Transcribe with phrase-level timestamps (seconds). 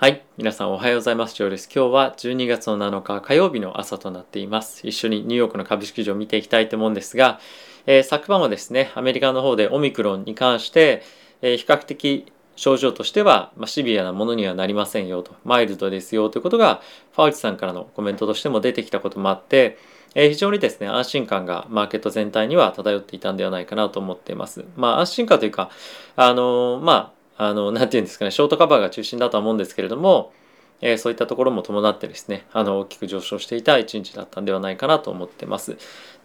[0.00, 0.24] はい。
[0.36, 1.34] 皆さんおはようございます。
[1.34, 1.68] ジョーです。
[1.74, 4.86] 今日は12月の7日火曜日の朝となっています。
[4.86, 7.40] 一緒にニューヨークの株式市場を見ていきたいと思うんですが、
[7.84, 11.02] えー昨晩はですね、アメリカの方でオミクロンに関して、
[11.42, 16.80] えー比較的症状としては、まあ、シビアなものにはなりませんよと、マイルドですよということが、
[17.12, 19.78] ファウチさんからのコメントとしても出てきたこともあって、
[20.14, 24.64] えー非常にですね、安心感がマーケット全体には漂っていたんではないかなと思っています。
[24.76, 25.70] まあ、安心感というか、
[26.14, 30.32] あのまあ、あの、なんていうんですかね、ショートカバーが中心だとは思うんですけれども、
[30.80, 35.76] えーそういったところも伴ってですね、あの、大きく上昇していた一日だったんではないかなと思ってます。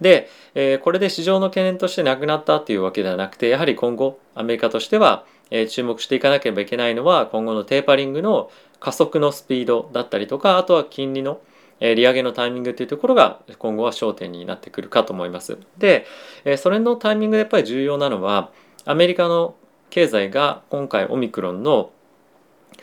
[0.01, 8.49] で、えーこれで市場の懸念としてなくなったというわけではなくて、やはり今後、アメリカとしては、えー注目していかなければいけないのは、今後のテーパリングの
[8.79, 11.39] 加速のスピードだったりとか、あとは金利の、
[11.79, 15.57] え利上げのタイミングというところが今後は焦点になってくるかと思います。
[15.77, 16.05] で、
[16.45, 18.51] えそれのタイミングでやっぱり重要なのは、
[18.85, 19.55] アメリカの
[19.93, 21.91] 経済が今回オミクロンの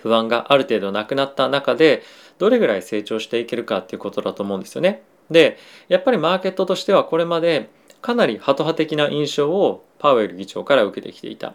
[0.00, 2.04] 不安がある程度なくなった中で
[2.38, 5.02] どれぐらい成長していけるかっていうことだと思うんですよね。
[5.28, 5.58] で
[5.88, 7.68] やっぱりマーケットとしてはこれまで
[8.00, 11.54] かなりハト派的な印象をパウエル議長から受けてきていた。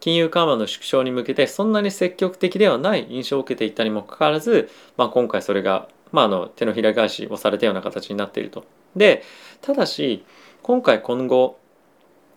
[0.00, 8.64] 金融緩和の縮小に向けてそんなに積極的ではない印象を受けていたにもかかわらず、まあ、今回それが、まあ、あの手のひら返しをされたような形になっていると。
[8.96, 9.22] で
[9.62, 10.24] ただし
[10.64, 11.60] 今回今後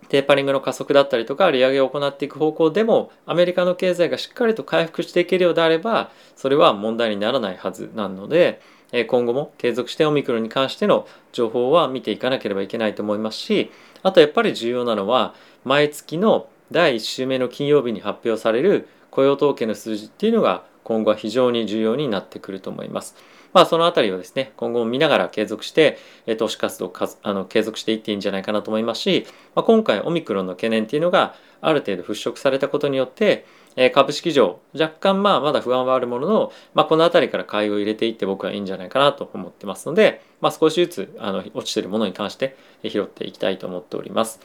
[0.10, 8.62] テーパリングの加速だったりとか利上げを行っていく方向でもアメリカの経済がしっかりと回復していけるようであればそれは問題にならないはずなので
[9.08, 13.72] 今後も継続してオミクロンに関しての情報は見ていかなければいけないと思いますし
[14.02, 23.16] あとやっぱり重要なのは毎月の第1週目の金曜日に発表される雇用統計の数字っていうのが今後は非常に重要になってくると思います。
[23.54, 44.40] まあそのあたりをですね今後も見ながら継続してえ投資活動をかあの継続していっていいんじゃないかなと思いますし、まあ、今回オミクロンの懸念っていうのがある程度払拭されたことによって、え株式上若干まあまだ不安はあるものの、まあ、この辺りから買いを入れていって僕はいいんじゃないかなと思ってますので、まあ、少しずつあの落ちてるものに関して拾っていきたいと思っております。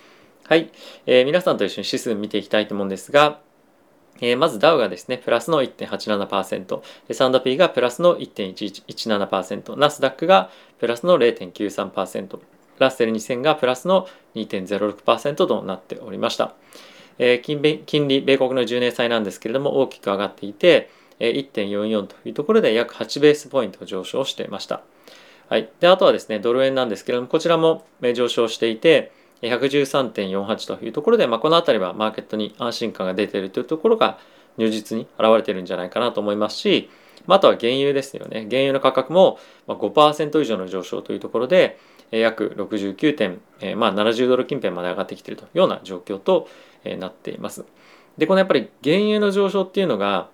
[0.47, 0.71] はい、
[1.07, 3.41] えー皆さんと一緒に指数見ていきたいと思うんですが、
[4.21, 12.39] えーまずダウがですね、プラスの1.87%、S&P がプラスの1.17%、ナスダックがプラスの0.93%、
[12.79, 16.55] ラッセル2000がプラスの2.06%となっておりました。
[17.19, 24.83] えー金金利、米国の10年債なんですけれども大きく上がっていて、えー1.44というところで約8ベースポイント上昇していました。
[25.49, 29.13] はい、であとはですね、ドル円なんですけれども、こちらも上昇していて、
[29.49, 34.19] 113.48というところで、まあ、この辺りはマーケットに安心感が出ているというところが
[34.57, 36.89] 如実に現れているんじゃないかなと思いますし、
[37.27, 38.47] まあ、あとは原油ですよね。
[38.51, 39.39] 原油の価格も
[39.69, 41.79] 5%以上の上昇というところで、
[42.11, 46.49] 約69点、えまあ、70ドル近辺まで上がってきているというような状況と、
[46.99, 47.65] なっています。
[48.19, 50.29] で、このやっぱり原油の上昇っていうのが、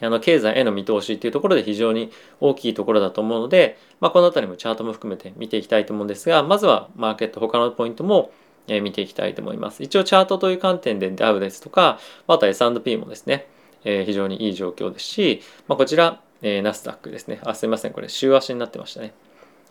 [0.00, 8.32] あの経済への見通しっていうところで非常に大きいところだと思うので、まあ、この辺りもチャートも含めて見ていきたいと思うんですがまずはマーケット他のポイントも
[8.68, 9.82] 見ていきたいと思います。
[9.82, 13.46] 一応チャートという観点でダウですとかまた S&P もですね、
[13.84, 17.40] えー非常にいい状況ですし、まあ、こちら、えナスダックですね。
[17.44, 17.92] あすいません。
[17.92, 19.12] これ週足になってましたね。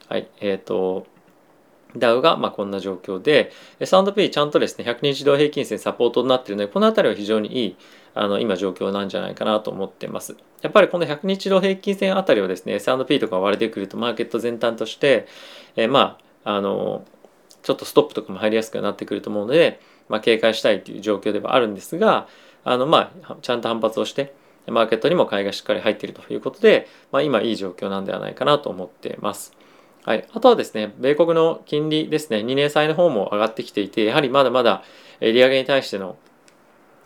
[0.07, 0.27] はい。
[0.41, 1.07] えっ、と
[1.97, 7.77] ダウがまこんな状況で S&P ちゃんとですね100日移動平均線サポートになっているのでこの辺りは非常にいい
[8.13, 15.27] あの今状況なんじゃないかなと思ってますやっぱりこの100日移動平均線あたりをですね S&P とか割れてくるとマーケット全体として、
[15.75, 17.05] えーまああの
[17.61, 22.27] ちょっとストップとかも入りやすくなってくると思うので、まあ、警戒したいという状況ではあるんですが
[22.63, 24.33] あのまあちゃんと反発をして
[24.67, 29.53] マーケットにも買いがしっかり入っているということで、まあ、今いい状況なんではないかなと思ってます。
[30.05, 34.83] はい、あとはですね、米国の金利ですね、2年債の方も上がってきていて、やはりまだまだ
[35.19, 36.17] 利上げに対しての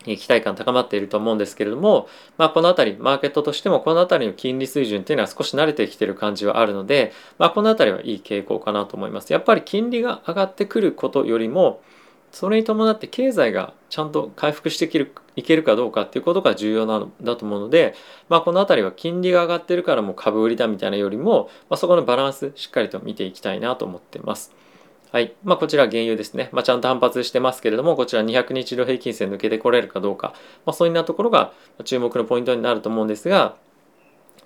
[0.06, 9.34] 期待感高まっていると思うんですけれども、まあ、このあたり、マーケットとしてもこのあたりの金利水準というのは少し慣れてきている感じはあるので、まあ、このあたりはいい傾向かなと思います。
[9.34, 11.81] やっぱり金利が上がってくることよりも、
[12.33, 17.94] それに伴って経済がちゃんと回復していけるいけるかどうかっていうことが重要なのだと思うので、
[18.27, 24.51] まあ、この辺りは金利が上がってるからもう株売りだみたいなよりも、まあ、そこのバランスしっかりと見ていきたいなと思ってます。
[25.12, 25.35] はい。
[25.44, 26.50] まあ、こちら原油ですね。
[26.51, 30.33] まあ、ちゃんと反発してますけれども、こちら200日移動平均線抜けてこれるかどうか、
[30.65, 31.53] まあ、そういったところが
[31.83, 33.56] 注目のポイントになると思うんですが、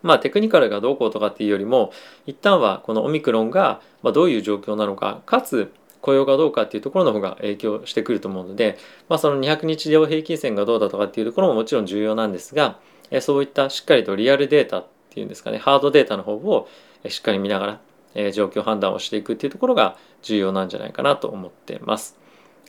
[0.04, 1.94] まあ、テクニカルがどうこうとかっていうよりも、
[2.26, 5.72] 一旦はこのオミクロンがまどういう状況なのか、かつ
[6.02, 8.78] 雇用がどうかっていうところの方が影響してくると思うので、
[9.10, 12.80] まあ、その200日移動平均線がどうだとかっていうところももちろん重要なんですが、
[13.12, 16.68] えそういったしっかりとリアルデータっていうんですかね、ハードデータの方を
[17.08, 17.82] しっかり見ながら、
[18.16, 22.18] え状況判断をしていくっていうところが重要なんじゃないかなと思ってます。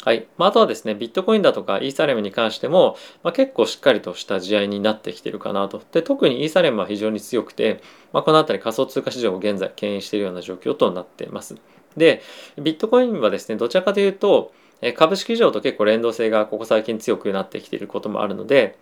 [0.03, 0.29] はい。
[0.37, 5.83] まあ、あとはですねビットコインだとかイーサレムに関しても、まあ、結構しっかりとした試合になってきてるかなと。
[5.93, 7.83] で特にイーサレムは非常に強くて、
[8.13, 11.57] まあ、この辺り仮想通貨市場を現在牽引しているような状況となっています。
[11.97, 12.23] で
[12.61, 14.53] ビットコインはですねどちらかというと
[14.97, 18.79] 株式市場と結構連動性がここ最近強くなってきていることもあるので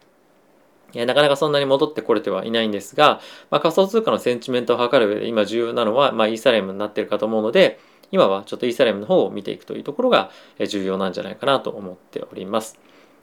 [0.94, 3.20] なかなかそんなに戻ってこれてはいないんですが、
[3.50, 7.78] まあ、仮想通貨のセンチメントを測る上で今重要なのは、まあ、イーサレムになっているかと思うので、
[8.12, 10.30] 今はちょっとイーサレムの方を見ていくというところが
[10.68, 12.78] 重要なんじゃないかなと思っております。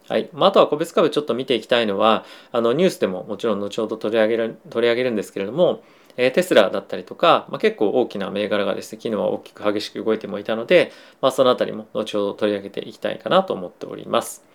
[0.07, 0.29] はい。
[0.33, 5.83] まあ、あとは個別株ちょっと見ていきたいのは、あのニュースでももちろん後ほど取り上げる取り上げるんですけれども、
[6.17, 14.45] えテスラだったりとか、まあ、結構大きな銘柄がですね、昨日は大きく激しく動いてもいたので、まあ、そのあたりも後ほど取り上げていきたいかなと思っております。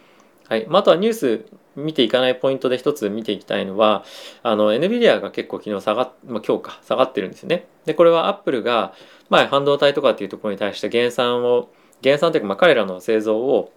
[0.49, 0.66] はい。
[0.66, 1.44] まあ、あとはニュース
[1.76, 4.05] 見ていかないポイントで一つ見ていきたいのは、
[4.43, 7.66] あの、NVIDIA が結構昨日下がっ、まあ、今日か、下がってるんですよね。
[7.84, 8.94] で、これは Apple が、
[9.28, 11.69] まあ、半導体とかっていうところに対して減産を
[12.00, 13.72] 減産というか、まあ、彼らの製造を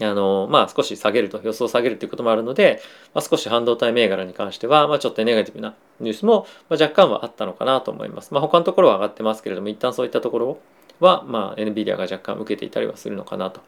[0.00, 2.82] あのまあ、少し下げると予想下げるということもあるので、
[3.14, 8.34] まあ、少し半導体銘柄に関しては、まあ、ちょっとネガティブなニュースも、まあ、若干はあったのかなと思います。
[8.34, 10.58] まあ、他のところは上がってますけれども一旦そういったところ
[11.00, 13.60] は、まあ、NVIDIA が若干受けていたりはするのかなと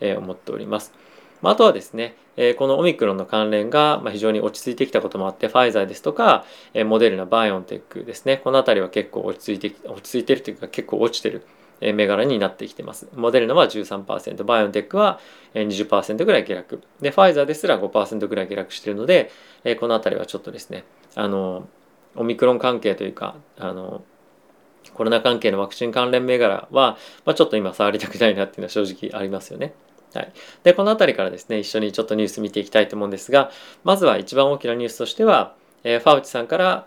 [0.00, 0.92] 思っております。
[1.40, 11.44] まあ、あとはですね、えこのオミクロンの関連が非常に落ち着いてきたこともあって、ファイザーですとか、えモデルナ、バイオンテックですね、この辺りは結構落ち着いて、落ち着いてるというか結構落ちてる
[11.80, 13.08] 銘柄になってきてます。
[13.14, 15.20] モデルナは13%、バイオンテックは
[15.54, 16.82] 20%ぐらい下落。
[17.00, 19.30] で、ファイザーですら5%ぐらい下落してるので、
[19.80, 20.84] この辺りはちょっとですね、
[21.14, 21.68] あの、
[22.16, 24.02] オミクロン関係というか、あの、
[24.94, 29.74] コロナ関係のワクチン関連銘柄は、まあ、ちょっと今触りたくないなっていうのは正直ありますよね。
[30.14, 30.32] はい、
[30.62, 33.50] でこの辺りからですね一緒にちょっとニュース見ていきたいと思うんですが
[33.84, 35.54] まずは一番大きなニュースとしては、
[35.84, 36.86] えー、ファウチさんから、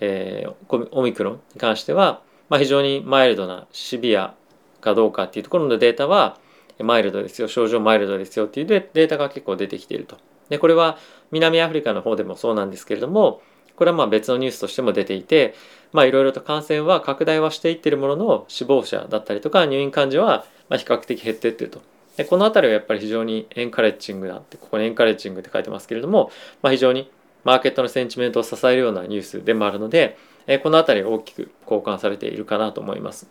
[0.00, 2.22] えー、オミクロンに関しては、
[2.52, 4.34] まあ、非常にマイルドなシビア
[4.82, 6.36] かどうかっていうところのデータは
[6.80, 10.18] マイルドですよ症状マイルドですよっていうデータが結構出てきていると。
[10.50, 10.98] でこれは
[11.30, 13.40] 南アフリカの方でもそうなんですけれども
[13.76, 15.54] これはまあ別のニュースとしても出ていて
[15.94, 21.80] いろいろと感染は拡大はしていってるものの死亡者だったりとか入院患者はま比較的減っていってると。
[22.18, 27.10] でこの辺りはやっぱり非常にエンカレッジングだってここにエンカレッジングって書いてますけれども、まあ、非常に
[27.44, 33.28] マーケットのセンチメントを支えるようなニュースでもあるので、えこの辺りが大きく交換されているかなと思います。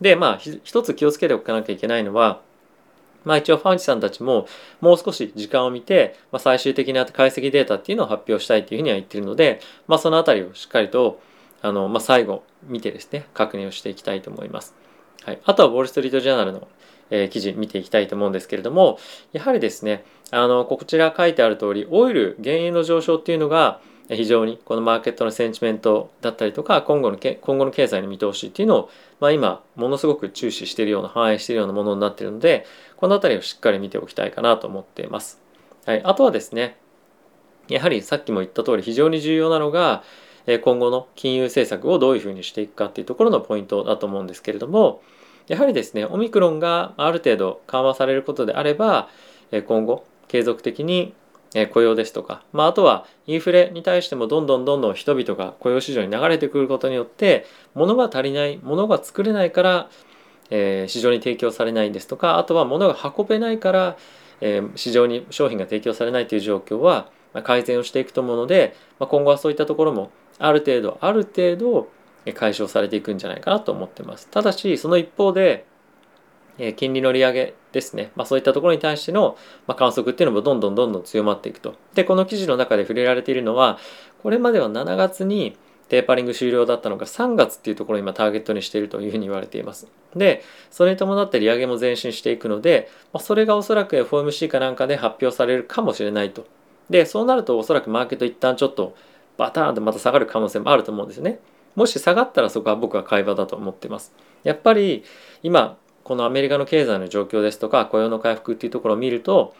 [0.00, 2.40] でまあ一つ気をつけておかなきゃいけないのは
[3.24, 4.46] まあ一応ファウチさんたちも
[4.80, 11.20] もう少し時間を見て、まあ、最終的な解析データっていうのを発表したいっていうふうには言ってるので、まあ、その辺りをしっかりと
[11.62, 14.74] あの、まあ、最後見てですね確認をしていきたいと思います。
[15.24, 16.68] はい、あとはウォール・ストリート・ジャーナルの
[17.10, 18.98] えー、記事見ていきたいと思うんですけれども
[19.32, 32.66] やはりですねあのこちら書いてある通りオイル原油の上昇っていうのが非常にこのマーケットのセンチメントだったりとか今後の今後の経済の見通しっていうのを、まあ、今ものすごく注視しているような反映しているようなものになっているので
[32.96, 35.40] この辺りをしっかり見ておきたいかなと思っています。
[35.86, 36.76] はい、あとはですね
[37.68, 40.02] やはりさっきも言った通り非常に重要なのが
[40.62, 45.02] 今後の金融政策をどういうふうにしていくかっていうところのポイントだと思うんですけれども
[45.46, 49.08] やはりですねオミクロンがある程度緩和されることであれば
[49.66, 51.14] 今後継続的に
[51.54, 59.90] え雇用ですとか、まあ、あとはインフレに対してもどんどんどんどん人々が雇用市場に流れてくることによって物が足りない物が作れないから、
[60.50, 63.96] えー、市場に提供されないんですとかあとは物が運べないから、
[64.40, 67.10] えー、市場に商品が提供されないという状況は
[67.44, 71.88] 改善をしていくと思うので、まあ、今後はそういったところもある程度ある程度
[72.32, 74.28] 解消されていくんじゃないかなと思ってます。
[74.28, 75.66] ただし、その一方で、
[76.58, 81.74] え金利の利上げですね、まあ、そういったところに対しての、ま観測っていうのもどんどんどんどん強まっていくと。
[81.94, 83.78] で、この記事の中で触れられているのは、
[84.22, 85.56] これまでは7月に
[85.88, 89.86] テーパリング終了だったのが3月っていうところを今ターゲットにしているというふうに言われています。
[90.16, 96.46] で、それに伴って利上げも前進していくので、ま、それがおそらく FOMC かなんかで発表されるかもしれないと。
[96.88, 98.96] で、そうなるとおそらくマーケット一旦ちょっと
[99.36, 101.40] バターンとまた下がる可能性もあると思うんですよね。
[101.74, 104.12] もし下がったらそこは僕は買い場だと思ってます。
[104.44, 105.04] やっぱり
[105.42, 109.54] 今このアメリカの経済の状況ですとか雇用の回復っていうところを見ると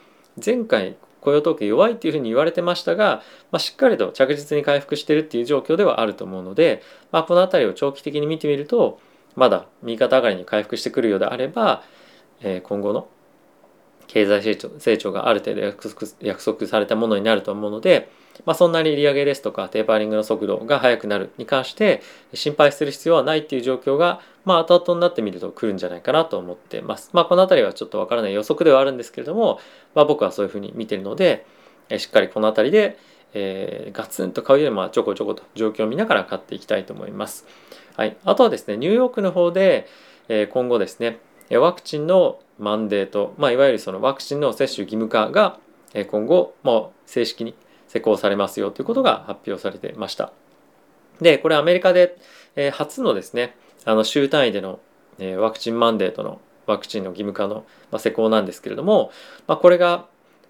[0.45, 9.01] 前回雇用統計弱いっていうふうに言われてましたが、まあ、しっかりと着実に回復してるっていう状況ではあると思うので、まあ、この辺りを長期的に見てみると
[9.35, 11.83] まだ右肩上がりに回復してくるようであれば、
[12.41, 13.09] えー、今後の
[14.07, 15.61] 経済成長成長がある程度
[16.21, 18.11] 約束されたものになると思うので、
[18.45, 22.03] まあ、そんなに利上げですとかテーパーリングの速度が速くなるに関して
[22.35, 27.11] 心配する必要はないっていう状況が、まあ、後々になってみると来るんじゃないかなと思ってます。
[27.13, 29.61] まあ、この辺りはちょっとわからない予測ではあるんですけれども、
[29.95, 31.47] まあ、僕はそういうふうに見てるので、
[31.89, 32.99] えしっかりこの辺りで、
[33.35, 37.47] えー、ガツンと買うよりもちょこちょこと状況を見ながら買っていきたいと思います。
[37.97, 39.87] はい、あとはですねニューヨークの方で、
[40.29, 41.19] えー、今後ですね
[41.51, 45.59] ワクチンのマンデート、まあ、いわゆるそのワクチンの接種義務化が
[46.11, 47.55] 今後もう正式に
[47.95, 50.33] 施行されますよということが発表されてました。
[51.21, 52.19] で、これアメリカで
[52.73, 54.81] 初のですね、あの州単位での
[55.39, 57.65] ワクチンマンデートのワクチンの義務化の
[57.99, 59.13] 施行なんですけれども、
[59.47, 60.07] まあ、これが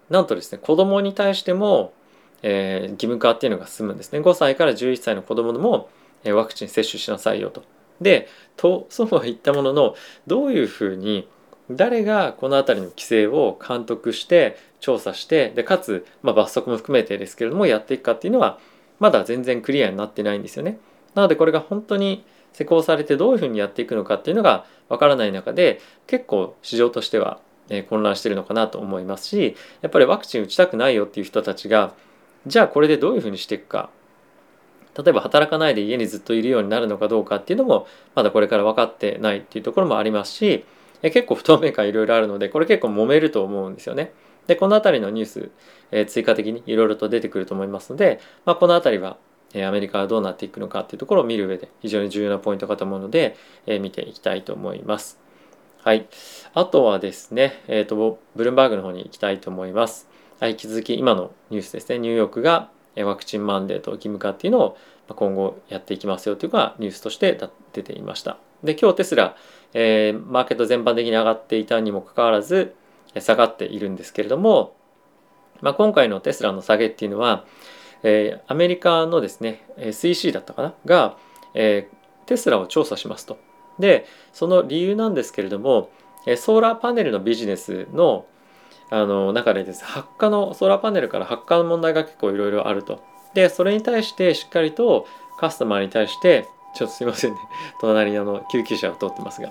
[0.09, 1.93] なんとですね子供に対しても、
[2.41, 5.89] えー、義務化っていうのが進むんですね5歳から11歳の子供でも、
[6.23, 7.63] えー、ワクチン接種しなさいよと。
[8.01, 9.95] でとそうは言ったものの
[10.27, 11.29] どういうふうに
[11.71, 18.59] 誰がこの辺りの規制を監督して調査してでかつ、まあ、罰則も含めてですけれどもやっていくかっていうのは
[18.99, 20.77] まだ全然クリアになってないんですよね。
[21.15, 27.39] なのでこれが本当に施行されてどういうふうにやっていくのかっていうのがわからない中で結構市場としては
[27.89, 31.93] 混乱してるのかなと思いますしやっぱりワクチン打ちたくないよっていう人たちが
[32.47, 33.89] じゃあこれでどういうふうにしていくか
[34.97, 40.63] 例えば働かないで家にずっといるようになるのかどうかっていうのもまだこれから分かってないっていうところもありますし
[41.05, 44.11] え結構不透明感いろいろあるのでこれ結構揉めると思うんですよね。
[44.47, 45.51] でこの辺りのニュース、
[45.91, 49.17] え追加的にいろいろと出てくると思いますので、まあ、この辺りは
[49.53, 53.35] えアメリカはどうなっていくのかっていうところを見る上で非常に重要なポイントかと思うので、
[53.67, 55.19] え見ていきたいと思います。
[55.83, 56.07] はい。
[56.55, 60.09] あとはですね、えっ、ー、と、ブルームバーグの方に行きたいと思います。
[60.39, 67.39] はい、引き続き今のニュースですね、ニューヨークがワクチンマンデート義務化っていうのを今後やっていきますよというのがニュースとして
[67.73, 68.37] 出ていました。
[68.63, 69.35] で、今日テスラ、
[69.77, 72.73] えー、マーケット全般的に上がっていたにもかかわらず
[73.19, 74.75] 下がっているんですけれども、
[75.61, 77.45] まあ、今回のテスラの下げっていうのは、
[78.01, 80.73] えー、アメリカのですね SEC だったかな？
[80.85, 81.17] が、
[81.53, 83.37] えー、テスラを調査しますと。
[83.77, 85.89] でその理由なんですけれども
[86.37, 88.25] ソーラーパネルのビジネスの
[88.89, 93.03] あの中でです発火のソーラーパネルから発火の問題が結構いろいろあると。
[93.33, 95.05] でそれに対してしっかりと
[95.37, 97.37] カスタマーに対してちょっとすいませんね
[97.81, 99.49] 隣にあの救急車が通ってますが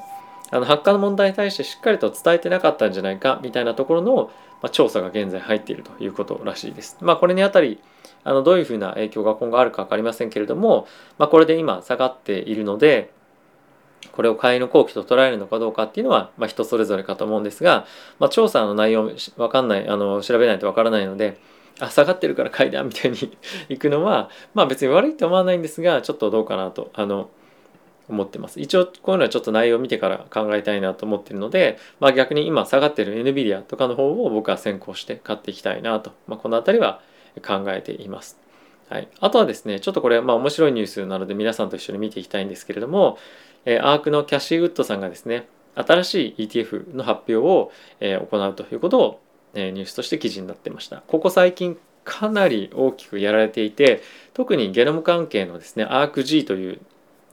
[0.51, 4.31] あの発火の問題に対してしっかりと伝えてなかったんじゃないかみたいなところの、
[4.63, 6.97] ま、調査が現在入っているということらしいです。
[7.01, 7.81] まあ、これにあたり
[8.23, 10.87] あのどういうふうな影響が今後あるか分かりませんけれども、
[11.19, 13.11] まあ、これで今下がっているので
[14.13, 17.87] これを買いの後期と捉えるのかどうかっていうのは、ま、人それぞれかと思うんですが、
[18.19, 21.39] まあ、調査の内容わかんないあの調べないとわからないので
[21.81, 23.19] あ下がってるから買いだみたいに
[23.69, 27.31] 行くのはまあ別に悪いと思わないんですがちょっとどうかなとあの
[28.09, 37.01] 思ってます一応こういうのはちょっと内容を見てから考えたいなと思ってるので、まあ、逆に今下がってる NVIDIA とかの方を僕は先行して買っていきたいなと、まあ、この辺りは
[37.45, 38.39] 考えています。
[38.91, 43.17] はい、あとはですねちょっとこれまあ面白いニュースなので皆さんと一緒に見ていきたいんですけれども
[43.65, 49.21] えアークのキャシーウッドさんがですね新しい ETF の発表を、え行うということを、
[49.55, 54.03] えニュースとして記事になってましたここ最近かなり大きくやられていて
[54.35, 56.81] 特にゲノム関係のですね ARCG という、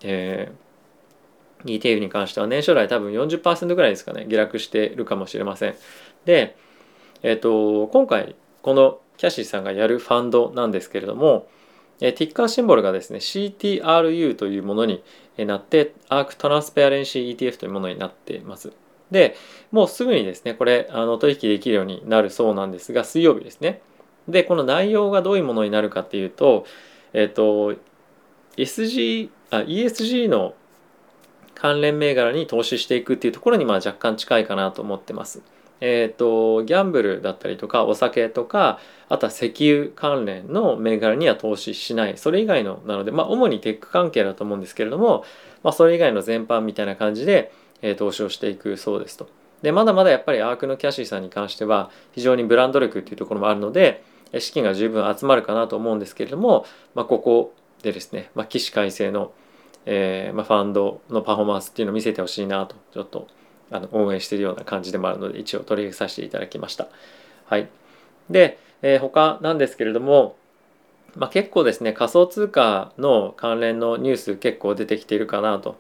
[0.04, 5.76] えー、ETF に関しては年初来多分40%ぐらいですかね下落しているかもしれません
[6.26, 6.56] で、
[7.24, 11.48] えーと今回このキャシーさんがやるファンドなんですけれども
[12.02, 15.04] えティッカーシンボルがですね CTRU というものに
[15.38, 18.74] なって ARC トランスペアレンシー ETF というものになっています。
[19.12, 19.36] で、
[19.72, 23.82] もうすぐにですね、これあの取引できるようになるそうなんですが、水曜日ですね。
[24.28, 26.66] で、この内容がどういうものになるかっていうと、
[27.14, 27.76] えっ、ー、と、
[28.58, 30.54] SG、あ、ESG の
[31.56, 35.44] 関連銘柄に投資していくっていうところにまあ若干近いかなと思ってます。
[35.84, 45.26] えーと、ギャンブルだったりとかお酒とかあとは石油関連の銘柄には投資しないそれ以外のなので、まあ、主にテック関係だと思うんですけれども、
[45.64, 49.28] まあ、それ以外の全般みたいな感じで、え、投資をしていくそうですと。
[49.62, 54.04] でまだまだやっぱりアークのキャシーさんに関しては非常にブランド力っていうところもあるので
[54.40, 59.34] 資金が十分集まるかなと思うんですけれども、まあ、ここでですね、まあ、起死回生の、
[59.86, 63.28] えーまあ、ファンドのパフォーマンスっていうのを見せてほしいなとちょっと
[63.70, 66.88] あの応援しているような感じでもあるので一応取り上げさせていただきました。
[67.46, 67.70] はい、
[68.30, 70.36] で、えー、他なんですけれども、
[71.16, 75.78] まあ、結構ですね仮想通貨の関連のニュース結構出てきているかなと。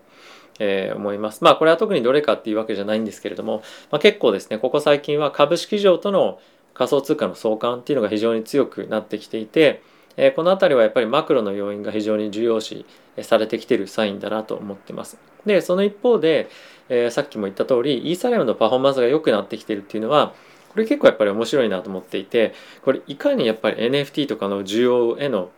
[0.64, 1.44] えー、思います。
[1.44, 6.40] まあこれは特にどれかっていうわけじゃないんですけれども、まあ、結構ですねここ最近は株式上との
[6.76, 9.82] 仮想通貨の相関っていうのが非常に強くなってきていて、
[10.18, 12.86] えー、この辺りはやっぱりマクロの要因が非常に重要視
[13.24, 15.18] されてきてるサインだなと思ってます。
[15.48, 16.48] でその一方で、
[16.90, 20.36] えー、さっきも言った通りイーサリアムのパフォーマンスが良くなってきてるっていうのは
[20.70, 22.54] これ結構やっぱり面白いなと思っていて
[22.84, 25.50] これいかにやっぱり NFT とかの需要への、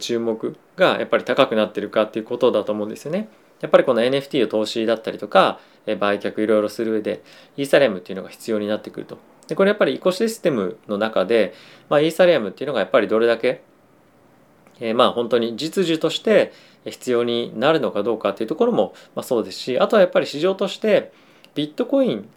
[0.00, 3.28] 注目がやっぱり高くなってるかっていうことだと思うんですよね。
[3.60, 7.22] やっぱりこの NFT を投資だったりとか、え、売却いろいろする上で
[7.56, 9.18] イーサリアムっていうのが必要になってくると。
[9.48, 11.54] でこれやっぱりエコシステムの中で、
[11.88, 13.62] まあ、イーサリアムっていうのがやっぱりどれだけ、
[14.80, 16.52] えー、まあ本当に実需として
[16.84, 21.12] 必要になるのかどうかっていうところも、まあ、そうですしあとはやっぱり市場として
[21.54, 22.28] ビットコイン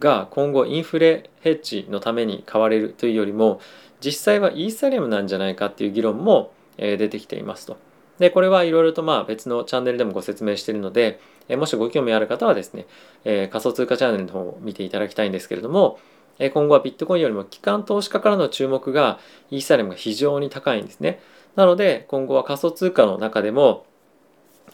[0.00, 3.60] が今後インフレヘッジのために買われるというよりも
[4.00, 7.76] 実際はイーサリアムなんじゃないかっていう議論も出てきていますと。
[8.18, 12.86] でこれはいろいろとまあ別のチャンネルでもご説明しているのでえもしご興味ある方はですね
[13.24, 15.98] え仮想通貨チャンネルの方を見ていただきたいんですけれども
[16.38, 19.18] え今後はビットコインよりも機関投資家からの注目が
[19.50, 21.20] イーサリアムが非常に高いんですね。
[21.54, 23.86] なので今後は仮想通貨の中でも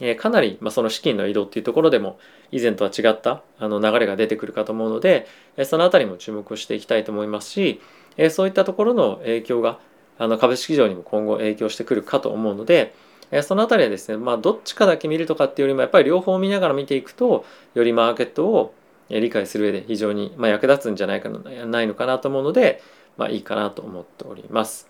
[0.00, 2.18] えかなり、ま、その資金の移動っていうところでも
[2.52, 7.80] 以前とは違ったあの流れが出てくるかと思うのでえその辺りも注目していきたいと思いますし
[8.16, 9.78] えそういったところの影響が
[10.18, 12.94] あの株式市場にも今後影響してくるかと思うので
[13.42, 17.44] その辺りはですね、まあ、どっちかだけ見るとかっていうよりもやっぱり両方見ながら見ていくと
[17.74, 18.74] よりマーケットを
[19.08, 22.82] 理解する上で非常に、ま、役立つんじゃないかなないのかなと思うので、
[23.16, 24.88] まあ、いいかなと思っております。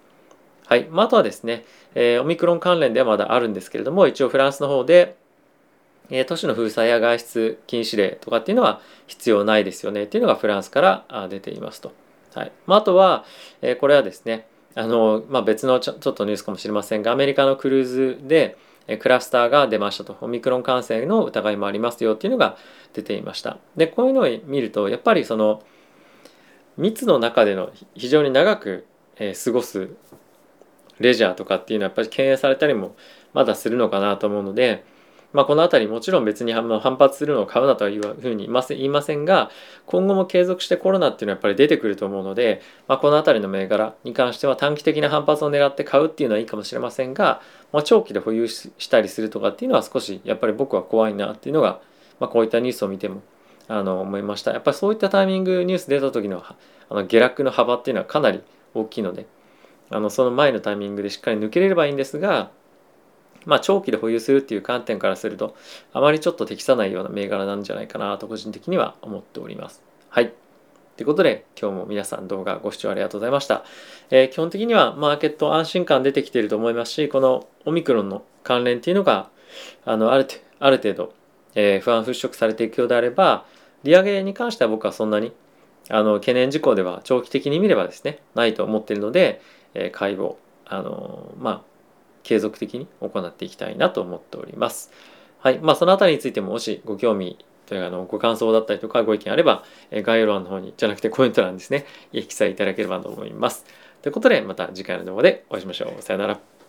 [0.67, 0.87] はい。
[0.89, 5.17] まあ、あとはですね、えー、オミクロン関連ではまだあるんですけれども、一応フランスの方で、
[6.11, 11.93] えー、都市の封鎖や外出禁止令とかっていうのは必要ないですよねっていうのがフランスから出ていますと。
[12.35, 12.53] はい。
[12.67, 13.25] まあ、あとは、
[13.63, 18.57] えー、これはですね、あの、まあ、別のちょちょっとニュースかもしれませんが、アメリカのクルーズで、
[18.99, 20.17] クラスターが出ましたと。
[20.21, 22.57] オミクロン感染の疑いもありますよっていうのが
[22.93, 23.59] 出ていました。
[23.77, 25.63] で、こういうのを見ると、やっぱりその、
[26.77, 28.87] 密の中での非常に長く、
[29.17, 29.91] え過ごす
[30.99, 32.97] レジャーとかっていうのはやっぱり敬遠されたりも
[33.35, 34.85] まだするのかなと思うので、
[35.33, 39.51] まあ、この辺りもちろん別に反発するのを買うなというふうにいません言いませんが
[39.87, 47.41] 今後も継続してコロナっていうのはやっぱり出てくると思うので、まあ、この辺りの銘柄に関しては短期的な反発を狙って買うっていうのはいいかもしれませんが、
[47.73, 51.81] まあ、長期で保有したりするとかっていうのは少しやっぱり僕は怖いなっていうのが、
[52.19, 53.23] まあ、こういったニュースを見ても
[53.69, 54.51] あの思いました。
[54.51, 56.57] やっぱりそういったタイミングニュース出た時のあ
[56.95, 58.43] の下落の幅っていうのはかなり
[58.75, 59.27] 大きいので
[59.91, 62.51] あのその前のタイミングでしっかり抜けれればいいんですが、
[63.47, 65.57] まあ、長期で保有するっていう観点からすると
[65.93, 69.83] あまりちょっと適さないような銘柄なんじゃないかなと個人的には思っております。
[70.09, 70.33] はい。
[70.97, 73.65] ということで今日も皆さん動画ご視聴ありがとうございました。
[74.11, 79.31] えー、基本的にはマーケット安心感出てきていると思いますしこのオミクロンの関連っていうのが
[79.87, 80.27] あのある
[80.59, 81.15] ある程度、
[81.55, 83.47] えー、不安払拭されていくようであれば
[83.83, 85.33] 利上げに関しては僕はそんなに
[85.89, 89.41] あの懸念事項では長期的に見ればですねないと思っているので、
[89.75, 91.70] え会をあのまあ
[92.23, 94.91] 継続的に行っていきたいなと思っております。
[95.41, 95.59] はい。
[95.59, 103.65] まあ、そのあたりについてももしご興味というあのご感想だったりとかご意見あれば、え概要欄の方に、じゃなくてコメント欄ですね、記載いただければと思います。
[104.03, 106.03] ということで、また次回の動画でお会いしましょう。
[106.03, 106.60] さよなら。